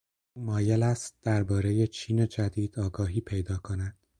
او 0.33 0.41
مایل 0.45 0.83
است 0.83 1.15
دربارهٔ 1.21 1.87
چین 1.87 2.27
جدید 2.27 2.79
آگاهی 2.79 3.21
پیدا 3.21 3.57
کند. 3.57 3.97